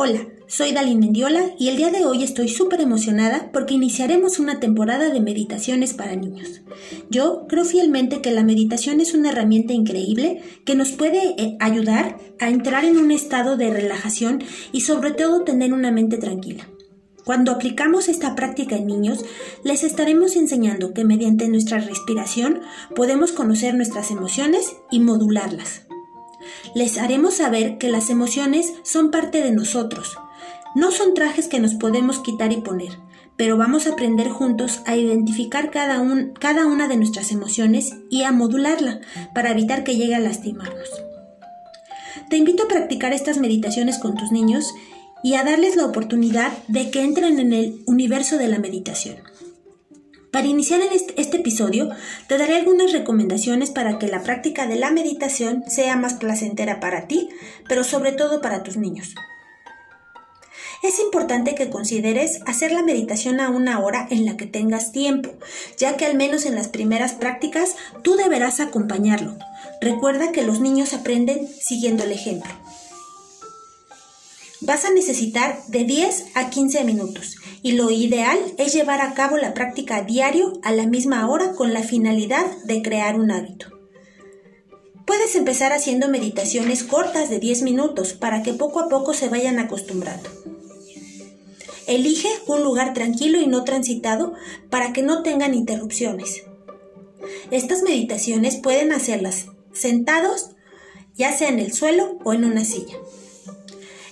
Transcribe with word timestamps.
Hola, 0.00 0.28
soy 0.46 0.70
Dalin 0.70 1.00
Mendiola 1.00 1.50
y 1.58 1.70
el 1.70 1.76
día 1.76 1.90
de 1.90 2.04
hoy 2.04 2.22
estoy 2.22 2.48
súper 2.48 2.80
emocionada 2.80 3.50
porque 3.52 3.74
iniciaremos 3.74 4.38
una 4.38 4.60
temporada 4.60 5.10
de 5.10 5.18
meditaciones 5.20 5.92
para 5.92 6.14
niños. 6.14 6.60
Yo 7.10 7.46
creo 7.48 7.64
fielmente 7.64 8.20
que 8.20 8.30
la 8.30 8.44
meditación 8.44 9.00
es 9.00 9.12
una 9.12 9.30
herramienta 9.30 9.72
increíble 9.72 10.40
que 10.64 10.76
nos 10.76 10.92
puede 10.92 11.34
eh, 11.36 11.56
ayudar 11.58 12.16
a 12.38 12.48
entrar 12.48 12.84
en 12.84 12.96
un 12.96 13.10
estado 13.10 13.56
de 13.56 13.70
relajación 13.70 14.44
y 14.70 14.82
sobre 14.82 15.10
todo 15.10 15.42
tener 15.42 15.72
una 15.72 15.90
mente 15.90 16.16
tranquila. 16.16 16.68
Cuando 17.24 17.50
aplicamos 17.50 18.08
esta 18.08 18.36
práctica 18.36 18.76
en 18.76 18.86
niños, 18.86 19.24
les 19.64 19.82
estaremos 19.82 20.36
enseñando 20.36 20.94
que 20.94 21.04
mediante 21.04 21.48
nuestra 21.48 21.80
respiración 21.80 22.60
podemos 22.94 23.32
conocer 23.32 23.74
nuestras 23.74 24.12
emociones 24.12 24.76
y 24.92 25.00
modularlas. 25.00 25.87
Les 26.74 26.98
haremos 26.98 27.34
saber 27.34 27.78
que 27.78 27.88
las 27.88 28.10
emociones 28.10 28.72
son 28.82 29.10
parte 29.10 29.42
de 29.42 29.52
nosotros. 29.52 30.16
No 30.74 30.90
son 30.90 31.14
trajes 31.14 31.48
que 31.48 31.60
nos 31.60 31.74
podemos 31.74 32.20
quitar 32.20 32.52
y 32.52 32.58
poner, 32.58 32.98
pero 33.36 33.56
vamos 33.56 33.86
a 33.86 33.92
aprender 33.92 34.28
juntos 34.28 34.80
a 34.84 34.96
identificar 34.96 35.70
cada, 35.70 36.00
una 36.00 36.88
de 36.88 36.96
nuestras 36.96 37.32
emociones 37.32 37.94
y 38.10 38.22
a 38.22 38.32
modularla 38.32 39.00
para 39.34 39.52
evitar 39.52 39.84
que 39.84 39.96
llegue 39.96 40.14
a 40.14 40.20
lastimarnos. 40.20 40.88
Te 42.28 42.36
invito 42.36 42.64
a 42.64 42.68
practicar 42.68 43.12
estas 43.12 43.38
meditaciones 43.38 43.98
con 43.98 44.16
tus 44.16 44.32
niños 44.32 44.74
y 45.22 45.34
a 45.34 45.44
darles 45.44 45.76
la 45.76 45.86
oportunidad 45.86 46.52
de 46.68 46.90
que 46.90 47.02
entren 47.02 47.38
en 47.38 47.52
el 47.52 47.82
universo 47.86 48.38
de 48.38 48.48
la 48.48 48.58
meditación. 48.58 49.16
Para 50.30 50.46
iniciar 50.46 50.80
este, 50.92 51.38
episodio, 51.38 51.88
te 52.28 52.36
daré 52.36 52.56
algunas 52.56 52.92
recomendaciones 52.92 53.70
para 53.70 53.98
que 53.98 54.08
la 54.08 54.22
práctica 54.22 54.66
de 54.66 54.76
la 54.76 54.90
meditación 54.90 55.64
sea 55.68 55.96
más 55.96 56.14
placentera 56.14 56.80
para 56.80 57.06
ti, 57.06 57.30
pero 57.66 57.82
sobre 57.82 58.12
todo 58.12 58.42
para 58.42 58.62
tus 58.62 58.76
niños. 58.76 59.14
Es 60.82 61.00
importante 61.00 61.54
que 61.54 61.70
consideres 61.70 62.40
hacer 62.46 62.72
la 62.72 62.82
meditación 62.82 63.40
a 63.40 63.48
una 63.48 63.80
hora 63.80 64.06
en 64.10 64.26
la 64.26 64.36
que 64.36 64.46
tengas 64.46 64.92
tiempo, 64.92 65.30
ya 65.76 65.96
que 65.96 66.04
al 66.04 66.14
menos 66.14 66.44
en 66.44 66.54
las 66.54 66.68
primeras 66.68 67.12
prácticas 67.12 67.74
tú 68.02 68.14
deberás 68.16 68.60
acompañarlo. 68.60 69.36
Recuerda 69.80 70.30
que 70.30 70.42
los 70.42 70.60
niños 70.60 70.92
aprenden 70.92 71.48
siguiendo 71.48 72.04
el 72.04 72.12
ejemplo. 72.12 72.52
Vas 74.60 74.84
a 74.84 74.90
necesitar 74.90 75.60
de 75.68 75.84
10 75.84 76.26
a 76.34 76.50
15 76.50 76.82
minutos 76.82 77.36
y 77.62 77.72
lo 77.72 77.90
ideal 77.90 78.38
es 78.58 78.74
llevar 78.74 79.00
a 79.00 79.14
cabo 79.14 79.36
la 79.36 79.54
práctica 79.54 80.02
diario 80.02 80.58
a 80.62 80.72
la 80.72 80.86
misma 80.86 81.28
hora 81.28 81.52
con 81.52 81.72
la 81.72 81.82
finalidad 81.84 82.44
de 82.64 82.82
crear 82.82 83.20
un 83.20 83.30
hábito. 83.30 83.68
Puedes 85.06 85.36
empezar 85.36 85.72
haciendo 85.72 86.08
meditaciones 86.08 86.82
cortas 86.82 87.30
de 87.30 87.38
10 87.38 87.62
minutos 87.62 88.14
para 88.14 88.42
que 88.42 88.52
poco 88.52 88.80
a 88.80 88.88
poco 88.88 89.14
se 89.14 89.28
vayan 89.28 89.60
acostumbrando. 89.60 90.28
Elige 91.86 92.28
un 92.46 92.64
lugar 92.64 92.94
tranquilo 92.94 93.40
y 93.40 93.46
no 93.46 93.64
transitado 93.64 94.34
para 94.70 94.92
que 94.92 95.02
no 95.02 95.22
tengan 95.22 95.54
interrupciones. 95.54 96.42
Estas 97.50 97.82
meditaciones 97.82 98.56
pueden 98.56 98.92
hacerlas 98.92 99.46
sentados, 99.72 100.50
ya 101.14 101.32
sea 101.32 101.48
en 101.48 101.60
el 101.60 101.72
suelo 101.72 102.18
o 102.24 102.34
en 102.34 102.44
una 102.44 102.64
silla. 102.64 102.96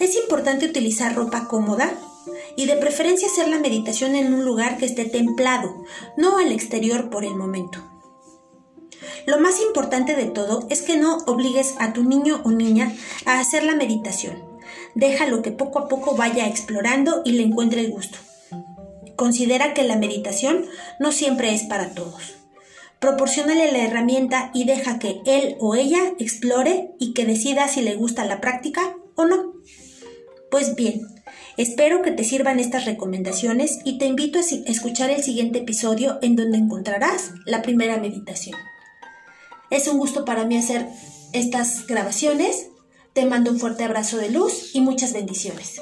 Es 0.00 0.16
importante 0.16 0.64
utilizar 0.64 1.14
ropa 1.14 1.46
cómoda 1.46 1.92
y 2.56 2.64
de 2.64 2.76
preferencia 2.76 3.28
hacer 3.28 3.48
la 3.48 3.58
meditación 3.58 4.14
en 4.14 4.32
un 4.32 4.46
lugar 4.46 4.78
que 4.78 4.86
esté 4.86 5.04
templado, 5.04 5.84
no 6.16 6.38
al 6.38 6.52
exterior 6.52 7.10
por 7.10 7.22
el 7.22 7.34
momento. 7.34 7.80
Lo 9.26 9.38
más 9.38 9.60
importante 9.60 10.16
de 10.16 10.24
todo 10.24 10.66
es 10.70 10.80
que 10.80 10.96
no 10.96 11.18
obligues 11.26 11.74
a 11.78 11.92
tu 11.92 12.02
niño 12.02 12.40
o 12.44 12.50
niña 12.50 12.94
a 13.26 13.40
hacer 13.40 13.62
la 13.62 13.74
meditación. 13.74 14.42
Déjalo 14.94 15.42
que 15.42 15.52
poco 15.52 15.78
a 15.78 15.88
poco 15.88 16.16
vaya 16.16 16.48
explorando 16.48 17.20
y 17.26 17.32
le 17.32 17.42
encuentre 17.42 17.82
el 17.82 17.90
gusto. 17.90 18.16
Considera 19.16 19.74
que 19.74 19.84
la 19.84 19.96
meditación 19.96 20.64
no 20.98 21.12
siempre 21.12 21.52
es 21.52 21.64
para 21.64 21.90
todos. 21.90 22.36
Proporcionale 23.00 23.70
la 23.70 23.80
herramienta 23.80 24.50
y 24.54 24.64
deja 24.64 24.98
que 24.98 25.20
él 25.26 25.56
o 25.60 25.74
ella 25.74 26.14
explore 26.18 26.92
y 26.98 27.12
que 27.12 27.26
decida 27.26 27.68
si 27.68 27.82
le 27.82 27.96
gusta 27.96 28.24
la 28.24 28.40
práctica 28.40 28.96
o 29.14 29.26
no. 29.26 29.52
Pues 30.50 30.74
bien, 30.74 31.06
espero 31.56 32.02
que 32.02 32.10
te 32.10 32.24
sirvan 32.24 32.58
estas 32.58 32.84
recomendaciones 32.84 33.78
y 33.84 33.98
te 33.98 34.06
invito 34.06 34.40
a 34.40 34.42
escuchar 34.42 35.10
el 35.10 35.22
siguiente 35.22 35.60
episodio 35.60 36.18
en 36.22 36.34
donde 36.34 36.58
encontrarás 36.58 37.30
la 37.46 37.62
primera 37.62 37.98
meditación. 37.98 38.58
Es 39.70 39.86
un 39.86 39.98
gusto 39.98 40.24
para 40.24 40.44
mí 40.44 40.56
hacer 40.56 40.86
estas 41.32 41.86
grabaciones. 41.86 42.66
Te 43.12 43.26
mando 43.26 43.52
un 43.52 43.60
fuerte 43.60 43.84
abrazo 43.84 44.16
de 44.16 44.30
luz 44.30 44.74
y 44.74 44.80
muchas 44.80 45.12
bendiciones. 45.12 45.80